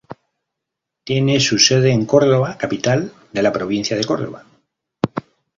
Tiene 1.03 1.39
su 1.39 1.59
sede 1.59 1.91
en 1.91 2.07
Córdoba, 2.07 2.57
capital 2.57 3.13
de 3.31 3.43
la 3.43 3.53
provincia 3.53 3.95
de 3.95 4.03
Córdoba. 4.03 4.43